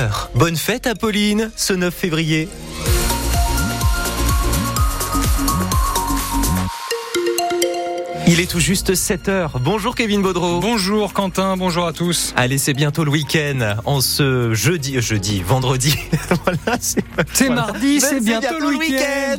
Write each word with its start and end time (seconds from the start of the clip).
7h. 0.00 0.28
Bonne 0.34 0.56
fête 0.56 0.86
Apolline, 0.86 1.50
ce 1.56 1.74
9 1.74 1.94
février. 1.94 2.48
Il 8.32 8.38
est 8.38 8.48
tout 8.48 8.60
juste 8.60 8.94
7 8.94 9.28
heures. 9.28 9.58
Bonjour 9.58 9.96
Kevin 9.96 10.22
Baudreau. 10.22 10.60
Bonjour 10.60 11.12
Quentin, 11.12 11.56
bonjour 11.56 11.84
à 11.84 11.92
tous. 11.92 12.32
Allez, 12.36 12.58
c'est 12.58 12.74
bientôt 12.74 13.02
le 13.02 13.10
week-end. 13.10 13.74
En 13.86 14.00
ce 14.00 14.54
jeudi, 14.54 14.98
euh, 14.98 15.00
jeudi, 15.00 15.42
vendredi. 15.42 15.96
voilà, 16.44 16.78
c'est 16.80 17.48
mardi, 17.48 18.00
c'est 18.00 18.20
bientôt, 18.20 18.60
le 18.60 18.76
week-end. 18.76 19.38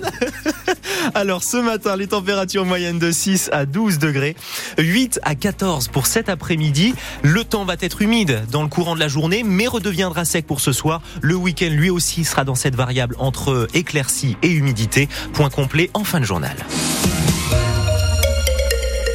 Alors 1.14 1.42
ce 1.42 1.56
matin, 1.56 1.96
les 1.96 2.08
températures 2.08 2.66
moyennes 2.66 3.00
de 3.00 3.14
6 3.14 3.52
à 3.54 3.66
12 3.66 3.98
degrés, 3.98 4.36
8 4.78 5.22
à 5.24 5.36
14 5.36 5.88
pour 5.88 6.06
cet 6.06 6.28
après-midi. 6.28 6.94
Le 7.24 7.46
temps 7.46 7.64
va 7.64 7.76
être 7.80 8.02
humide 8.02 8.44
dans 8.52 8.62
le 8.62 8.68
courant 8.68 8.96
de 8.96 9.00
la 9.00 9.08
journée, 9.08 9.44
mais 9.46 9.68
redeviendra 9.68 10.26
sec 10.26 10.46
pour 10.46 10.60
ce 10.60 10.74
soir. 10.74 11.02
Le 11.22 11.36
week-end, 11.36 11.70
lui 11.72 11.90
aussi, 11.90 12.26
sera 12.26 12.44
dans 12.44 12.56
cette 12.56 12.76
variable 12.76 13.16
entre 13.20 13.70
éclaircie 13.74 14.36
et 14.44 14.50
humidité. 14.50 15.08
Point 15.32 15.50
complet 15.50 15.90
en 15.94 16.04
fin 16.04 16.20
de 16.20 16.26
journal. 16.26 16.58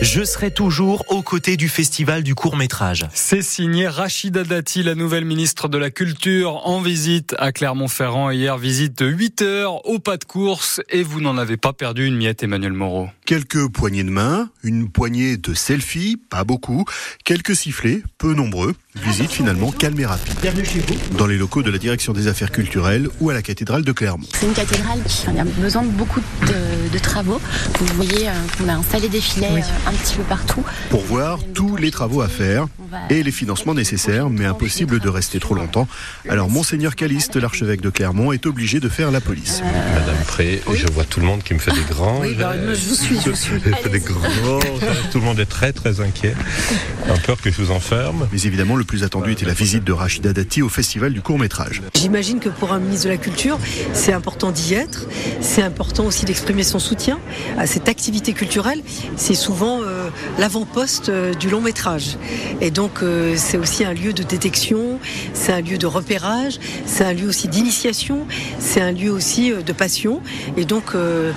Je 0.03 0.25
serai 0.25 0.51
toujours 0.51 1.05
aux 1.09 1.23
côtés 1.23 1.57
du 1.57 1.71
festival 1.71 2.23
du 2.23 2.35
court 2.35 2.57
métrage. 2.57 3.07
C'est 3.15 3.41
signé 3.41 3.89
Rachida 3.89 4.45
Dati, 4.45 4.83
la 4.83 4.95
nouvelle 4.95 5.25
ministre 5.25 5.69
de 5.69 5.79
la 5.79 5.91
Culture, 5.91 6.67
en 6.67 6.83
visite 6.83 7.35
à 7.39 7.51
Clermont-Ferrand. 7.51 8.31
Hier, 8.31 8.59
visite 8.59 8.99
de 8.99 9.07
8 9.07 9.41
heures 9.41 9.87
au 9.89 9.99
pas 9.99 10.19
de 10.19 10.25
course 10.25 10.83
et 10.91 11.03
vous 11.03 11.23
n'en 11.23 11.39
avez 11.39 11.57
pas 11.57 11.73
perdu 11.73 12.05
une 12.07 12.17
miette, 12.17 12.43
Emmanuel 12.43 12.75
Moreau. 12.75 13.09
Quelques 13.25 13.69
poignées 13.69 14.05
de 14.05 14.11
main, 14.11 14.51
une 14.63 14.91
poignée 14.91 15.39
de 15.39 15.55
selfies, 15.55 16.17
pas 16.17 16.45
beaucoup, 16.45 16.85
quelques 17.25 17.57
sifflets, 17.57 18.03
peu 18.19 18.35
nombreux. 18.35 18.75
Visite 18.97 19.31
finalement 19.31 19.73
calme 19.73 20.01
et 20.01 20.07
rapide. 20.07 20.35
Bienvenue 20.41 20.65
chez 20.65 20.79
vous. 20.79 21.17
Dans 21.17 21.27
les 21.27 21.37
locaux 21.37 21.63
de 21.63 21.71
la 21.71 21.77
direction 21.77 22.15
des 22.15 22.29
affaires 22.29 22.51
culturelles 22.51 23.09
ou 23.21 23.29
à 23.29 23.35
la 23.35 23.43
cathédrale 23.43 23.83
de 23.83 23.93
Clermont. 23.93 24.27
C'est 24.33 24.47
une 24.47 24.55
cathédrale 24.55 25.01
qui 25.07 25.27
a 25.27 25.45
besoin 25.45 25.83
de 25.83 25.91
beaucoup 25.91 26.21
de, 26.21 26.93
de 26.93 26.99
travaux. 26.99 27.41
Vous 27.79 27.87
voyez 27.95 28.29
qu'on 28.57 28.69
a 28.69 28.75
installé 28.75 29.09
des 29.09 29.21
filets 29.21 29.51
oui. 29.53 29.61
Un 29.87 29.93
petit 29.93 30.17
peu 30.17 30.23
partout. 30.23 30.65
Pour 30.91 31.03
voir 31.03 31.39
tous 31.55 31.77
les 31.77 31.91
travaux 31.91 32.21
à 32.21 32.29
faire 32.29 32.67
et 33.11 33.23
les 33.23 33.31
financements 33.31 33.75
nécessaires, 33.75 34.31
mais 34.31 34.45
impossible 34.45 35.01
de 35.01 35.09
rester 35.09 35.39
trop 35.41 35.55
longtemps. 35.55 35.89
Alors 36.29 36.49
Monseigneur 36.49 36.95
Caliste, 36.95 37.37
l'archevêque 37.37 37.81
de 37.81 37.91
Clermont, 37.91 38.33
est 38.33 38.47
obligé 38.47 38.81
de 38.81 38.89
faire 38.89 39.11
la 39.11 39.21
police. 39.21 39.63
Euh... 39.65 40.01
Madame 40.01 40.17
Pré, 40.27 40.63
oui. 40.67 40.79
je 40.79 40.91
vois 40.93 41.05
tout 41.05 41.21
le 41.21 41.27
monde 41.27 41.43
qui 41.43 41.55
me 41.55 41.59
fait 41.59 41.73
des 41.73 41.85
grands. 41.89 42.21
Oui, 42.21 42.35
bah, 42.35 42.55
je 42.57 42.89
vous 42.89 42.95
suis, 42.95 43.21
je 43.21 43.31
vous 43.31 43.37
suis. 43.37 43.61
fait 43.83 43.89
des 43.89 44.01
grands. 44.01 44.59
tout 45.13 45.19
le 45.19 45.25
monde 45.25 45.39
est 45.41 45.47
très 45.47 45.73
très 45.73 46.01
inquiet. 46.01 46.35
Un 47.09 47.17
peur 47.19 47.41
que 47.41 47.51
je 47.51 47.57
vous 47.57 47.71
enferme. 47.71 48.29
Mais 48.33 48.43
évidemment, 48.43 48.77
le 48.77 48.85
plus 48.85 49.05
attendu 49.05 49.33
était 49.33 49.47
la 49.47 49.55
visite 49.55 49.85
de 49.85 49.93
Rachida 49.93 50.33
Dati 50.33 50.63
au 50.63 50.69
festival 50.69 51.13
du 51.13 51.21
court 51.21 51.39
métrage. 51.39 51.83
J'imagine 51.95 52.41
que 52.41 52.49
pour 52.49 52.73
un 52.73 52.79
ministre 52.79 53.07
de 53.07 53.11
la 53.11 53.17
Culture, 53.17 53.59
c'est 53.93 54.13
important 54.13 54.51
d'y 54.51 54.75
être. 54.75 55.07
C'est 55.41 55.63
important 55.63 56.05
aussi 56.05 56.25
d'exprimer 56.25 56.63
son 56.63 56.79
soutien 56.79 57.19
à 57.59 57.67
cette 57.67 57.89
activité 57.89 58.33
culturelle. 58.33 58.83
C'est 59.17 59.35
souvent 59.35 59.76
euh, 59.76 59.76
l'avant-poste 60.39 61.09
euh, 61.09 61.35
du 61.35 61.51
long 61.51 61.61
métrage. 61.61 62.17
Et 62.61 62.71
donc, 62.71 63.03
euh, 63.03 63.35
c'est 63.37 63.59
aussi 63.59 63.85
un 63.85 63.93
lieu 63.93 64.13
de 64.13 64.23
détection, 64.23 64.99
c'est 65.35 65.53
un 65.53 65.61
lieu 65.61 65.79
de 65.79 65.87
repérage, 65.87 66.59
c'est 66.87 67.05
un 67.05 67.13
lieu 67.13 67.29
aussi 67.29 67.49
d'initiation, 67.49 68.27
c'est 68.59 68.81
un 68.81 68.93
lieu 68.93 69.11
aussi 69.11 69.53
euh, 69.53 69.63
de 69.63 69.73
passion. 69.73 70.23
Et 70.57 70.65
donc, 70.65 70.95
euh, 70.95 71.33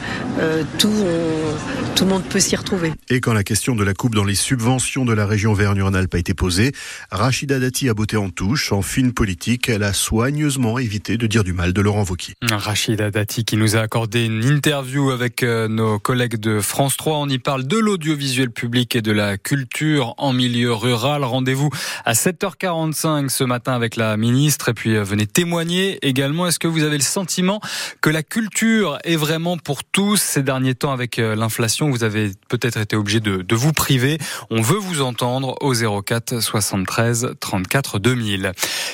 tout, 0.77 0.87
on, 0.87 1.95
tout 1.95 2.05
le 2.05 2.09
monde 2.09 2.23
peut 2.23 2.39
s'y 2.39 2.55
retrouver. 2.55 2.93
Et 3.09 3.19
quand 3.19 3.33
la 3.33 3.43
question 3.43 3.75
de 3.75 3.83
la 3.83 3.93
coupe 3.93 4.15
dans 4.15 4.23
les 4.23 4.35
subventions 4.35 5.05
de 5.05 5.13
la 5.13 5.25
région 5.25 5.53
Vernure-Alpes 5.53 6.15
a 6.15 6.17
été 6.17 6.33
posée, 6.33 6.71
Rachida 7.11 7.59
Dati 7.59 7.89
a 7.89 7.93
botté 7.93 8.17
en 8.17 8.29
touche. 8.29 8.71
En 8.71 8.81
fine 8.81 9.13
politique, 9.13 9.69
elle 9.69 9.83
a 9.83 9.93
soigneusement 9.93 10.79
évité 10.79 11.17
de 11.17 11.27
dire 11.27 11.43
du 11.43 11.53
mal 11.53 11.73
de 11.73 11.81
Laurent 11.81 12.05
Wauquiez. 12.09 12.35
Rachida 12.49 13.11
Dati 13.11 13.43
qui 13.43 13.57
nous 13.57 13.75
a 13.75 13.79
accordé 13.79 14.25
une 14.25 14.43
interview 14.43 15.11
avec 15.11 15.43
nos 15.43 15.99
collègues 15.99 16.37
de 16.37 16.59
France 16.59 16.97
3. 16.97 17.17
On 17.17 17.29
y 17.29 17.39
parle 17.39 17.65
de 17.65 17.77
l'audiovisuel 17.77 18.51
public 18.51 18.68
et 18.69 19.01
de 19.01 19.11
la 19.11 19.37
culture 19.37 20.13
en 20.17 20.31
milieu 20.31 20.73
rural. 20.73 21.23
Rendez-vous 21.23 21.69
à 22.05 22.13
7h45 22.13 23.29
ce 23.29 23.43
matin 23.43 23.73
avec 23.73 23.95
la 23.95 24.15
ministre 24.15 24.69
et 24.69 24.73
puis 24.73 24.95
venez 24.95 25.25
témoigner 25.25 25.97
également. 26.01 26.47
Est-ce 26.47 26.59
que 26.59 26.67
vous 26.67 26.83
avez 26.83 26.97
le 26.97 27.03
sentiment 27.03 27.61
que 28.01 28.09
la 28.09 28.21
culture 28.21 28.99
est 29.03 29.15
vraiment 29.15 29.57
pour 29.57 29.83
tous 29.83 30.17
ces 30.17 30.43
derniers 30.43 30.75
temps 30.75 30.91
avec 30.91 31.17
l'inflation? 31.17 31.89
Vous 31.89 32.03
avez 32.03 32.31
peut-être 32.47 32.77
été 32.77 32.95
obligé 32.95 33.19
de, 33.19 33.41
de 33.41 33.55
vous 33.55 33.73
priver. 33.73 34.19
On 34.51 34.61
veut 34.61 34.77
vous 34.77 35.01
entendre 35.01 35.55
au 35.61 35.73
04 35.73 36.39
73 36.39 37.35
34 37.39 37.99
2000. 37.99 38.51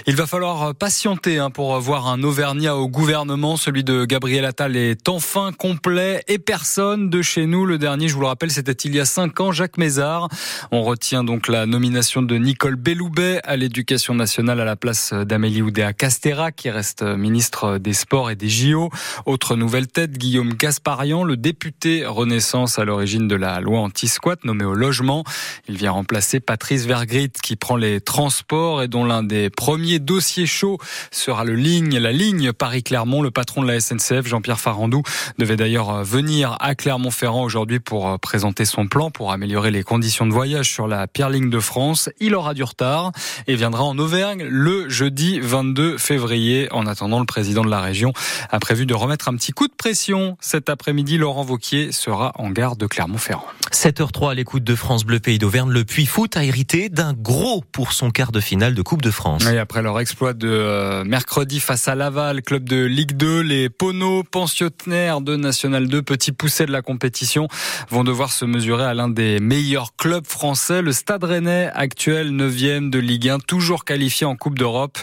Il 0.07 0.15
va 0.15 0.25
falloir 0.25 0.73
patienter 0.73 1.37
hein, 1.37 1.49
pour 1.49 1.77
voir 1.79 2.07
un 2.07 2.23
Auvergnat 2.23 2.77
au 2.77 2.87
gouvernement. 2.87 3.57
Celui 3.57 3.83
de 3.83 4.05
Gabriel 4.05 4.45
Attal 4.45 4.77
est 4.77 5.09
enfin 5.09 5.51
complet 5.51 6.23
et 6.27 6.39
personne 6.39 7.09
de 7.09 7.21
chez 7.21 7.45
nous. 7.45 7.65
Le 7.65 7.77
dernier, 7.77 8.07
je 8.07 8.13
vous 8.13 8.21
le 8.21 8.27
rappelle, 8.27 8.51
c'était 8.51 8.71
il 8.71 8.95
y 8.95 8.99
a 8.99 9.05
cinq 9.05 9.39
ans, 9.39 9.51
Jacques 9.55 9.77
Mézard. 9.77 10.27
On 10.71 10.83
retient 10.83 11.23
donc 11.23 11.47
la 11.47 11.65
nomination 11.65 12.21
de 12.21 12.35
Nicole 12.35 12.75
Belloubet 12.75 13.39
à 13.45 13.55
l'éducation 13.55 14.13
nationale 14.13 14.59
à 14.59 14.65
la 14.65 14.75
place 14.75 15.13
d'Amélie 15.13 15.61
Oudéa 15.61 15.93
Castera, 15.93 16.51
qui 16.51 16.69
reste 16.69 17.01
ministre 17.03 17.77
des 17.77 17.93
Sports 17.93 18.29
et 18.29 18.35
des 18.35 18.49
JO. 18.49 18.89
Autre 19.25 19.55
nouvelle 19.55 19.87
tête, 19.87 20.11
Guillaume 20.11 20.53
Gasparian, 20.53 21.23
le 21.23 21.37
député 21.37 22.05
Renaissance 22.05 22.77
à 22.79 22.83
l'origine 22.83 23.29
de 23.29 23.35
la 23.35 23.61
loi 23.61 23.79
anti-squat 23.79 24.43
nommé 24.43 24.65
au 24.65 24.73
logement. 24.73 25.23
Il 25.69 25.77
vient 25.77 25.91
remplacer 25.91 26.41
Patrice 26.41 26.85
Vergrit 26.85 27.31
qui 27.41 27.55
prend 27.55 27.77
les 27.77 28.01
transports 28.01 28.83
et 28.83 28.89
dont 28.89 29.05
l'un 29.05 29.23
des 29.23 29.49
premiers 29.49 29.99
dossiers 29.99 30.47
chauds 30.47 30.79
sera 31.11 31.45
le 31.45 31.55
ligne, 31.55 31.97
la 31.97 32.11
ligne 32.11 32.51
Paris-Clermont. 32.51 33.21
Le 33.21 33.31
patron 33.31 33.63
de 33.63 33.67
la 33.69 33.79
SNCF, 33.79 34.27
Jean-Pierre 34.27 34.59
Farandou, 34.59 35.01
devait 35.37 35.55
d'ailleurs 35.55 36.03
venir 36.03 36.57
à 36.59 36.75
Clermont-Ferrand 36.75 37.43
aujourd'hui 37.43 37.79
pour 37.79 38.19
présenter 38.19 38.65
son 38.65 38.87
plan 38.87 39.11
pour 39.11 39.31
améliorer 39.31 39.44
les 39.45 39.83
conditions 39.83 40.25
de 40.25 40.33
voyage 40.33 40.71
sur 40.71 40.87
la 40.87 41.07
Pierre 41.07 41.29
Ligne 41.29 41.49
de 41.49 41.59
France. 41.59 42.09
Il 42.19 42.35
aura 42.35 42.53
du 42.53 42.63
retard 42.63 43.11
et 43.47 43.55
viendra 43.55 43.83
en 43.83 43.97
Auvergne 43.97 44.43
le 44.43 44.89
jeudi 44.89 45.39
22 45.39 45.97
février. 45.97 46.67
En 46.71 46.87
attendant, 46.87 47.19
le 47.19 47.25
président 47.25 47.63
de 47.63 47.69
la 47.69 47.79
région 47.79 48.11
a 48.49 48.59
prévu 48.59 48.85
de 48.85 48.93
remettre 48.93 49.27
un 49.29 49.35
petit 49.35 49.51
coup 49.51 49.67
de 49.67 49.73
pression. 49.73 50.37
Cet 50.41 50.69
après-midi, 50.69 51.17
Laurent 51.17 51.43
Vauquier 51.43 51.91
sera 51.91 52.31
en 52.35 52.49
gare 52.49 52.75
de 52.75 52.87
Clermont-Ferrand. 52.87 53.45
7h03 53.71 54.31
à 54.31 54.33
l'écoute 54.33 54.63
de 54.63 54.75
France 54.75 55.05
Bleu 55.05 55.19
Pays 55.19 55.37
d'Auvergne. 55.37 55.69
Le 55.69 55.83
Puy 55.83 56.05
Foot 56.05 56.37
a 56.37 56.43
hérité 56.43 56.89
d'un 56.89 57.13
gros 57.13 57.63
pour 57.71 57.93
son 57.93 58.09
quart 58.09 58.31
de 58.31 58.39
finale 58.39 58.73
de 58.73 58.81
Coupe 58.81 59.01
de 59.01 59.11
France. 59.11 59.45
Et 59.45 59.57
après 59.57 59.81
leur 59.81 59.99
exploit 59.99 60.33
de 60.33 60.47
euh, 60.47 61.03
mercredi 61.03 61.59
face 61.59 61.87
à 61.87 61.95
Laval, 61.95 62.41
club 62.41 62.67
de 62.67 62.83
Ligue 62.83 63.15
2, 63.17 63.41
les 63.41 63.69
Pono, 63.69 64.23
pensionnaires 64.23 65.21
de 65.21 65.35
National 65.35 65.87
2, 65.87 66.01
petits 66.01 66.31
poussés 66.31 66.65
de 66.65 66.71
la 66.71 66.81
compétition, 66.81 67.47
vont 67.89 68.03
devoir 68.03 68.31
se 68.31 68.45
mesurer 68.45 68.85
à 68.85 68.93
l'un 68.93 69.09
des 69.09 69.34
meilleurs 69.39 69.95
clubs 69.95 70.25
français, 70.25 70.81
le 70.81 70.91
Stade 70.91 71.23
Rennais, 71.23 71.69
actuel 71.73 72.31
9e 72.31 72.89
de 72.89 72.99
Ligue 72.99 73.29
1, 73.29 73.39
toujours 73.39 73.85
qualifié 73.85 74.25
en 74.25 74.35
Coupe 74.35 74.57
d'Europe. 74.57 74.97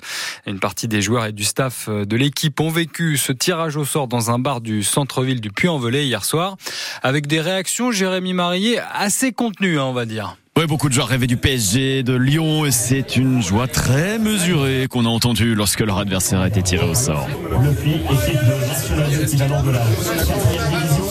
Une 0.46 0.58
partie 0.58 0.88
des 0.88 1.02
joueurs 1.02 1.26
et 1.26 1.32
du 1.32 1.44
staff 1.44 1.88
de 1.88 2.16
l'équipe 2.16 2.58
ont 2.60 2.70
vécu 2.70 3.16
ce 3.16 3.32
tirage 3.32 3.76
au 3.76 3.84
sort 3.84 4.08
dans 4.08 4.30
un 4.30 4.38
bar 4.38 4.60
du 4.60 4.82
centre-ville 4.82 5.40
du 5.40 5.50
Puy-en-Velay 5.50 6.06
hier 6.06 6.24
soir, 6.24 6.56
avec 7.02 7.26
des 7.26 7.40
réactions, 7.40 7.92
Jérémy 7.92 8.32
Marié, 8.32 8.78
assez 8.92 9.32
contenues, 9.32 9.78
hein, 9.78 9.84
on 9.84 9.92
va 9.92 10.04
dire. 10.04 10.36
Ouais, 10.54 10.66
beaucoup 10.66 10.90
de 10.90 10.94
joueurs 10.94 11.08
rêvaient 11.08 11.26
du 11.26 11.38
PSG, 11.38 12.02
de 12.02 12.14
Lyon, 12.14 12.66
et 12.66 12.70
c'est 12.70 13.16
une 13.16 13.42
joie 13.42 13.68
très 13.68 14.18
mesurée 14.18 14.86
qu'on 14.90 15.06
a 15.06 15.08
entendue 15.08 15.54
lorsque 15.54 15.80
leur 15.80 15.96
adversaire 15.96 16.40
a 16.40 16.48
été 16.48 16.62
tiré 16.62 16.84
au 16.86 16.94
sort. 16.94 17.26
Le 17.50 17.72
Puy, 17.72 17.92
équipe 17.92 18.38
de 18.38 18.66
National 18.68 19.10
2 19.10 19.22
équivalent 19.22 19.62
de 19.62 19.70
la 19.70 19.80
division. 19.80 21.04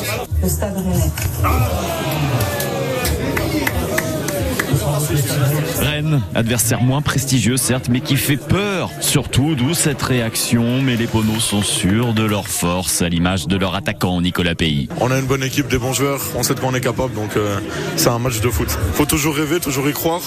Le 0.43 0.47
Stade 0.47 0.77
Rennais. 0.77 1.90
Adversaire 6.35 6.81
moins 6.81 7.01
prestigieux 7.01 7.57
certes, 7.57 7.89
mais 7.89 8.01
qui 8.01 8.17
fait 8.17 8.37
peur. 8.37 8.89
Surtout, 8.99 9.55
d'où 9.55 9.73
cette 9.73 10.01
réaction. 10.01 10.81
Mais 10.81 10.95
les 10.95 11.07
Ponos 11.07 11.39
sont 11.39 11.61
sûrs 11.61 12.13
de 12.13 12.23
leur 12.23 12.47
force, 12.47 13.01
à 13.01 13.09
l'image 13.09 13.47
de 13.47 13.57
leur 13.57 13.75
attaquant 13.75 14.21
Nicolas 14.21 14.55
Pays. 14.55 14.89
On 14.99 15.11
a 15.11 15.19
une 15.19 15.25
bonne 15.25 15.43
équipe, 15.43 15.67
des 15.67 15.77
bons 15.77 15.93
joueurs, 15.93 16.21
on 16.35 16.43
sait 16.43 16.55
de 16.55 16.59
quoi 16.59 16.69
on 16.69 16.75
est 16.75 16.81
capable, 16.81 17.13
donc 17.13 17.35
euh, 17.37 17.59
c'est 17.95 18.09
un 18.09 18.19
match 18.19 18.41
de 18.41 18.49
foot. 18.49 18.69
Faut 18.93 19.05
toujours 19.05 19.35
rêver, 19.35 19.59
toujours 19.59 19.87
y 19.89 19.93
croire. 19.93 20.21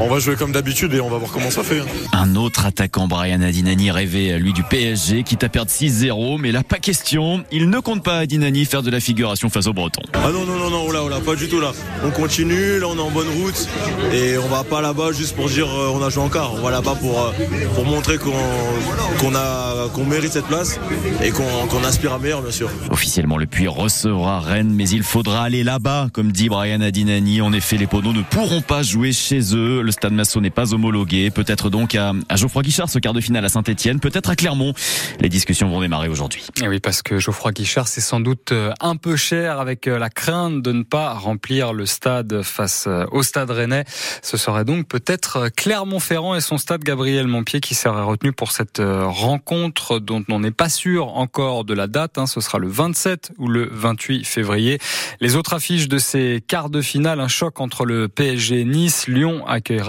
On 0.00 0.08
va 0.08 0.20
jouer 0.20 0.36
comme 0.36 0.52
d'habitude 0.52 0.94
et 0.94 1.00
on 1.00 1.08
va 1.08 1.18
voir 1.18 1.32
comment 1.32 1.50
ça 1.50 1.64
fait. 1.64 1.82
Un 2.12 2.36
autre 2.36 2.66
attaquant, 2.66 3.08
Brian 3.08 3.42
Adinani, 3.42 3.90
rêvait 3.90 4.38
lui 4.38 4.52
du 4.52 4.62
PSG, 4.62 5.24
quitte 5.24 5.42
à 5.42 5.48
perdre 5.48 5.70
6-0, 5.72 6.38
mais 6.38 6.52
là 6.52 6.62
pas 6.62 6.78
question. 6.78 7.42
Il 7.50 7.68
ne 7.68 7.80
compte 7.80 8.04
pas 8.04 8.18
Adinani 8.18 8.64
faire 8.64 8.82
de 8.82 8.90
la 8.90 9.00
figuration 9.00 9.48
face 9.48 9.66
aux 9.66 9.72
Bretons. 9.72 10.02
Ah 10.14 10.30
non, 10.32 10.44
non, 10.44 10.56
non, 10.56 10.70
non, 10.70 10.92
là, 10.92 11.08
là, 11.08 11.20
pas 11.20 11.34
du 11.34 11.48
tout 11.48 11.60
là. 11.60 11.72
On 12.04 12.10
continue, 12.10 12.78
là 12.78 12.86
on 12.88 12.96
est 12.96 13.00
en 13.00 13.10
bonne 13.10 13.28
route 13.28 13.68
et 14.12 14.38
on 14.38 14.46
va 14.46 14.62
pas 14.62 14.80
là-bas 14.80 15.10
juste 15.12 15.34
pour 15.34 15.48
dire 15.48 15.66
euh, 15.66 15.92
on 15.92 16.00
a 16.02 16.10
joué 16.10 16.22
en 16.22 16.28
quart. 16.28 16.54
On 16.54 16.62
va 16.62 16.70
là-bas 16.70 16.94
pour, 17.00 17.20
euh, 17.20 17.32
pour 17.74 17.84
montrer 17.84 18.18
qu'on 18.18 18.30
qu'on 19.18 19.34
a 19.34 19.88
qu'on 19.94 20.04
mérite 20.04 20.32
cette 20.32 20.46
place 20.46 20.78
et 21.24 21.30
qu'on 21.30 21.66
qu'on 21.68 21.82
aspire 21.82 22.12
à 22.12 22.18
meilleur 22.20 22.42
bien 22.42 22.52
sûr. 22.52 22.70
Officiellement, 22.90 23.36
le 23.36 23.46
Puy 23.46 23.66
recevra 23.66 24.38
Rennes, 24.40 24.72
mais 24.72 24.88
il 24.88 25.02
faudra 25.02 25.42
aller 25.42 25.64
là-bas, 25.64 26.08
comme 26.12 26.30
dit 26.30 26.48
Brian 26.48 26.80
Adinani. 26.82 27.40
En 27.40 27.52
effet, 27.52 27.76
les 27.76 27.88
Ponos 27.88 28.12
ne 28.12 28.22
pourront 28.22 28.60
pas 28.60 28.82
jouer 28.82 29.12
chez 29.12 29.40
eux. 29.54 29.82
Le 29.88 29.92
stade 29.92 30.12
Massot 30.12 30.42
n'est 30.42 30.50
pas 30.50 30.74
homologué. 30.74 31.30
Peut-être 31.30 31.70
donc 31.70 31.94
à, 31.94 32.12
Geoffroy 32.34 32.62
Guichard 32.62 32.90
ce 32.90 32.98
quart 32.98 33.14
de 33.14 33.22
finale 33.22 33.46
à 33.46 33.48
Saint-Etienne, 33.48 34.00
peut-être 34.00 34.28
à 34.28 34.36
Clermont. 34.36 34.74
Les 35.18 35.30
discussions 35.30 35.70
vont 35.70 35.80
démarrer 35.80 36.08
aujourd'hui. 36.08 36.46
Et 36.62 36.68
oui, 36.68 36.78
parce 36.78 37.00
que 37.00 37.18
Geoffroy 37.18 37.52
Guichard, 37.52 37.88
c'est 37.88 38.02
sans 38.02 38.20
doute 38.20 38.52
euh, 38.52 38.70
un 38.82 38.96
peu 38.96 39.16
cher 39.16 39.60
avec 39.60 39.88
euh, 39.88 39.98
la 39.98 40.10
crainte 40.10 40.60
de 40.60 40.72
ne 40.72 40.82
pas 40.82 41.14
remplir 41.14 41.72
le 41.72 41.86
stade 41.86 42.42
face 42.42 42.84
euh, 42.86 43.06
au 43.12 43.22
stade 43.22 43.50
rennais. 43.50 43.86
Ce 44.20 44.36
serait 44.36 44.66
donc 44.66 44.88
peut-être 44.88 45.48
Clermont-Ferrand 45.56 46.34
et 46.34 46.42
son 46.42 46.58
stade 46.58 46.84
Gabriel 46.84 47.26
Montpied 47.26 47.60
qui 47.60 47.74
serait 47.74 48.02
retenu 48.02 48.32
pour 48.32 48.52
cette 48.52 48.82
rencontre 48.82 50.00
dont 50.00 50.22
on 50.28 50.40
n'est 50.40 50.50
pas 50.50 50.68
sûr 50.68 51.16
encore 51.16 51.64
de 51.64 51.72
la 51.72 51.86
date. 51.86 52.18
Hein. 52.18 52.26
Ce 52.26 52.42
sera 52.42 52.58
le 52.58 52.68
27 52.68 53.32
ou 53.38 53.48
le 53.48 53.70
28 53.72 54.26
février. 54.26 54.80
Les 55.22 55.34
autres 55.34 55.54
affiches 55.54 55.88
de 55.88 55.96
ces 55.96 56.44
quarts 56.46 56.68
de 56.68 56.82
finale, 56.82 57.20
un 57.20 57.28
choc 57.28 57.58
entre 57.62 57.86
le 57.86 58.08
PSG 58.08 58.64
Nice, 58.64 59.08
Lyon 59.08 59.46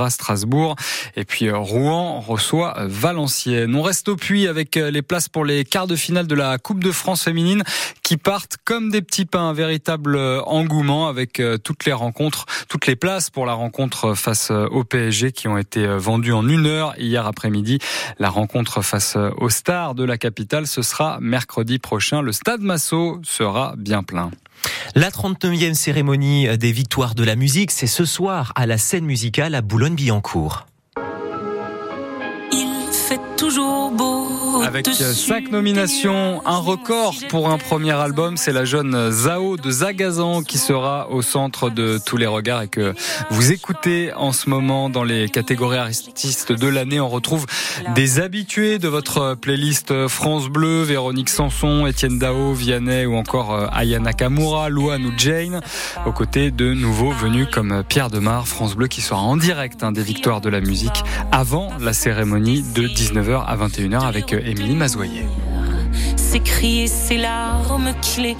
Strasbourg 0.09 0.75
et 1.15 1.25
puis 1.25 1.51
Rouen 1.51 2.19
reçoit 2.19 2.75
Valenciennes. 2.85 3.75
On 3.75 3.81
reste 3.81 4.09
au 4.09 4.15
puits 4.15 4.47
avec 4.47 4.75
les 4.75 5.01
places 5.01 5.29
pour 5.29 5.45
les 5.45 5.65
quarts 5.65 5.87
de 5.87 5.95
finale 5.95 6.27
de 6.27 6.35
la 6.35 6.57
Coupe 6.57 6.83
de 6.83 6.91
France 6.91 7.23
féminine 7.23 7.63
qui 8.03 8.17
partent 8.17 8.57
comme 8.65 8.89
des 8.89 9.01
petits 9.01 9.25
pains, 9.25 9.49
un 9.49 9.53
véritable 9.53 10.17
engouement 10.45 11.07
avec 11.07 11.39
euh, 11.39 11.57
toutes 11.57 11.85
les 11.85 11.93
rencontres, 11.93 12.45
toutes 12.67 12.87
les 12.87 12.95
places 12.95 13.29
pour 13.29 13.45
la 13.45 13.53
rencontre 13.53 14.13
face 14.13 14.51
euh, 14.51 14.67
au 14.67 14.83
PSG 14.83 15.31
qui 15.31 15.47
ont 15.47 15.57
été 15.57 15.85
euh, 15.85 15.97
vendues 15.97 16.33
en 16.33 16.47
une 16.47 16.65
heure 16.65 16.93
hier 16.97 17.25
après-midi. 17.25 17.79
La 18.17 18.29
rencontre 18.29 18.81
face 18.81 19.17
aux 19.37 19.49
stars 19.49 19.95
de 19.95 20.03
la 20.03 20.17
capitale, 20.17 20.67
ce 20.67 20.81
sera 20.81 21.19
mercredi 21.21 21.79
prochain. 21.79 22.21
Le 22.21 22.31
stade 22.31 22.61
Massot 22.61 23.19
sera 23.23 23.73
bien 23.77 24.03
plein. 24.03 24.31
La 24.95 25.09
39e 25.09 25.73
cérémonie 25.73 26.57
des 26.57 26.71
victoires 26.71 27.15
de 27.15 27.23
la 27.23 27.35
musique, 27.35 27.71
c'est 27.71 27.87
ce 27.87 28.05
soir 28.05 28.51
à 28.55 28.65
la 28.65 28.77
scène 28.77 29.05
musicale 29.05 29.55
à 29.55 29.61
Boulogne-Billancourt. 29.61 30.65
Toujours 33.39 33.91
beau 33.91 34.27
avec 34.63 34.87
cinq 34.87 35.51
nominations, 35.51 36.41
un 36.45 36.57
record 36.57 37.15
pour 37.29 37.49
un 37.49 37.57
premier 37.57 37.91
album, 37.91 38.35
c'est 38.35 38.51
la 38.51 38.65
jeune 38.65 39.11
Zao 39.11 39.55
de 39.55 39.71
Zagazan 39.71 40.41
qui 40.43 40.57
sera 40.57 41.09
au 41.09 41.21
centre 41.21 41.69
de 41.69 41.99
tous 42.03 42.17
les 42.17 42.27
regards 42.27 42.63
et 42.63 42.67
que 42.67 42.93
vous 43.29 43.51
écoutez 43.51 44.11
en 44.13 44.33
ce 44.33 44.49
moment 44.49 44.89
dans 44.89 45.03
les 45.03 45.29
catégories 45.29 45.77
artistes 45.77 46.51
de 46.51 46.67
l'année. 46.67 46.99
On 46.99 47.07
retrouve 47.07 47.45
des 47.95 48.19
habitués 48.19 48.79
de 48.79 48.87
votre 48.87 49.35
playlist 49.35 50.07
France 50.07 50.49
Bleu, 50.49 50.83
Véronique 50.83 51.29
Sanson, 51.29 51.87
Étienne 51.87 52.19
Dao, 52.19 52.53
Vianney 52.53 53.05
ou 53.05 53.15
encore 53.15 53.53
euh, 53.53 53.67
Ayana 53.71 54.13
Kamura, 54.13 54.69
Louane 54.69 55.05
ou 55.05 55.13
Jane, 55.17 55.61
aux 56.05 56.11
côtés 56.11 56.51
de 56.51 56.73
nouveaux 56.73 57.11
venus 57.11 57.47
comme 57.51 57.83
Pierre 57.87 58.09
Demar, 58.09 58.47
France 58.47 58.75
Bleu 58.75 58.87
qui 58.87 59.01
sera 59.01 59.21
en 59.21 59.37
direct 59.37 59.83
hein, 59.83 59.91
des 59.91 60.03
victoires 60.03 60.41
de 60.41 60.49
la 60.49 60.59
musique 60.59 61.03
avant 61.31 61.69
la 61.79 61.93
cérémonie 61.93 62.61
de 62.61 62.87
19h 63.29 63.45
à 63.45 63.55
21h 63.55 64.01
avec 64.01 64.33
Émilie 64.33 64.75
Mazoyer. 64.75 65.25
C'est 66.15 66.39
crier 66.39 66.87
ses 66.87 67.17
larmes 67.17 67.93
qu'il 68.01 68.25
est 68.25 68.37